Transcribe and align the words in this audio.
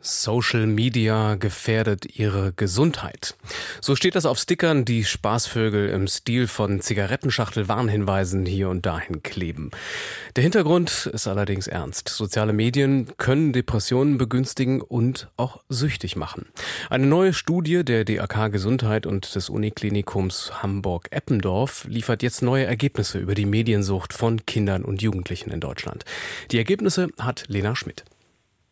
Social 0.00 0.66
Media 0.66 1.34
gefährdet 1.34 2.18
ihre 2.18 2.52
Gesundheit. 2.52 3.36
So 3.80 3.96
steht 3.96 4.14
das 4.14 4.26
auf 4.26 4.38
Stickern, 4.38 4.84
die 4.84 5.04
Spaßvögel 5.04 5.88
im 5.88 6.06
Stil 6.06 6.46
von 6.46 6.80
Zigarettenschachtel-Warnhinweisen 6.80 8.46
hier 8.46 8.68
und 8.68 8.86
dahin 8.86 9.22
kleben. 9.22 9.70
Der 10.36 10.42
Hintergrund 10.42 11.06
ist 11.12 11.26
allerdings 11.26 11.66
ernst. 11.66 12.08
Soziale 12.08 12.52
Medien 12.52 13.08
können 13.16 13.52
Depressionen 13.52 14.18
begünstigen 14.18 14.80
und 14.80 15.28
auch 15.36 15.62
süchtig 15.68 16.16
machen. 16.16 16.46
Eine 16.88 17.06
neue 17.06 17.32
Studie 17.32 17.84
der 17.84 18.04
DAK 18.04 18.52
Gesundheit 18.52 19.06
und 19.06 19.34
des 19.34 19.48
Uniklinikums 19.48 20.62
Hamburg-Eppendorf 20.62 21.84
liefert 21.88 22.22
jetzt 22.22 22.42
neue 22.42 22.64
Ergebnisse 22.64 23.18
über 23.18 23.34
die 23.34 23.46
Mediensucht 23.46 24.12
von 24.12 24.46
Kindern 24.46 24.84
und 24.84 25.02
Jugendlichen 25.02 25.50
in 25.50 25.60
Deutschland. 25.60 26.04
Die 26.50 26.58
Ergebnisse 26.58 27.08
hat 27.18 27.44
Lena 27.48 27.74
Schmidt. 27.74 28.04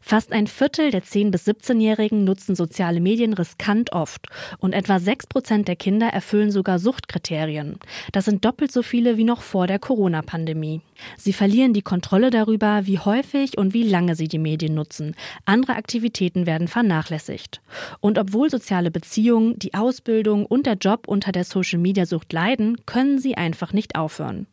Fast 0.00 0.32
ein 0.32 0.46
Viertel 0.46 0.90
der 0.90 1.02
10- 1.02 1.30
bis 1.30 1.46
17-Jährigen 1.46 2.24
nutzen 2.24 2.54
soziale 2.54 3.00
Medien 3.00 3.34
riskant 3.34 3.92
oft 3.92 4.26
und 4.58 4.72
etwa 4.72 4.98
6 4.98 5.26
Prozent 5.26 5.68
der 5.68 5.76
Kinder 5.76 6.08
erfüllen 6.08 6.50
sogar 6.50 6.78
Suchtkriterien. 6.78 7.78
Das 8.12 8.24
sind 8.24 8.44
doppelt 8.44 8.72
so 8.72 8.82
viele 8.82 9.18
wie 9.18 9.24
noch 9.24 9.42
vor 9.42 9.66
der 9.66 9.78
Corona-Pandemie. 9.78 10.80
Sie 11.16 11.32
verlieren 11.32 11.74
die 11.74 11.82
Kontrolle 11.82 12.30
darüber, 12.30 12.86
wie 12.86 12.98
häufig 12.98 13.58
und 13.58 13.74
wie 13.74 13.82
lange 13.82 14.16
sie 14.16 14.28
die 14.28 14.38
Medien 14.38 14.74
nutzen. 14.74 15.14
Andere 15.44 15.74
Aktivitäten 15.74 16.46
werden 16.46 16.66
vernachlässigt. 16.66 17.60
Und 18.00 18.18
obwohl 18.18 18.50
soziale 18.50 18.90
Beziehungen, 18.90 19.58
die 19.58 19.74
Ausbildung 19.74 20.46
und 20.46 20.66
der 20.66 20.74
Job 20.74 21.08
unter 21.08 21.30
der 21.32 21.44
Social-Media-Sucht 21.44 22.32
leiden, 22.32 22.78
können 22.86 23.18
sie 23.18 23.36
einfach 23.36 23.72
nicht 23.72 23.96
aufhören. 23.96 24.46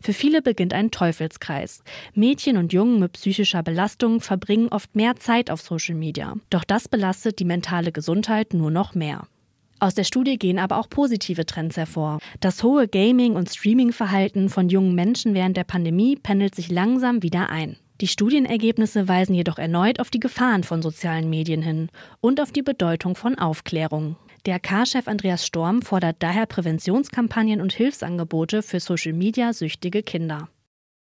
Für 0.00 0.12
viele 0.12 0.42
beginnt 0.42 0.74
ein 0.74 0.90
Teufelskreis. 0.90 1.82
Mädchen 2.14 2.56
und 2.56 2.72
Jungen 2.72 3.00
mit 3.00 3.12
psychischer 3.12 3.62
Belastung 3.62 4.20
verbringen 4.20 4.68
oft 4.68 4.94
mehr 4.94 5.16
Zeit 5.16 5.50
auf 5.50 5.60
Social 5.60 5.94
Media. 5.94 6.34
Doch 6.50 6.64
das 6.64 6.88
belastet 6.88 7.38
die 7.38 7.44
mentale 7.44 7.92
Gesundheit 7.92 8.54
nur 8.54 8.70
noch 8.70 8.94
mehr. 8.94 9.26
Aus 9.80 9.94
der 9.94 10.04
Studie 10.04 10.38
gehen 10.38 10.58
aber 10.58 10.78
auch 10.78 10.88
positive 10.88 11.44
Trends 11.46 11.76
hervor. 11.76 12.18
Das 12.40 12.62
hohe 12.62 12.88
Gaming- 12.88 13.34
und 13.34 13.50
Streaming-Verhalten 13.50 14.48
von 14.48 14.68
jungen 14.68 14.94
Menschen 14.94 15.34
während 15.34 15.56
der 15.56 15.64
Pandemie 15.64 16.16
pendelt 16.16 16.54
sich 16.54 16.70
langsam 16.70 17.22
wieder 17.22 17.50
ein. 17.50 17.76
Die 18.00 18.08
Studienergebnisse 18.08 19.08
weisen 19.08 19.34
jedoch 19.34 19.58
erneut 19.58 20.00
auf 20.00 20.10
die 20.10 20.20
Gefahren 20.20 20.64
von 20.64 20.82
sozialen 20.82 21.30
Medien 21.30 21.62
hin 21.62 21.90
und 22.20 22.40
auf 22.40 22.50
die 22.50 22.62
Bedeutung 22.62 23.14
von 23.14 23.38
Aufklärung. 23.38 24.16
Der 24.46 24.60
K-Chef 24.60 25.08
Andreas 25.08 25.46
Storm 25.46 25.80
fordert 25.80 26.16
daher 26.18 26.44
Präventionskampagnen 26.44 27.62
und 27.62 27.72
Hilfsangebote 27.72 28.62
für 28.62 28.78
Social-Media-süchtige 28.78 30.02
Kinder. 30.02 30.48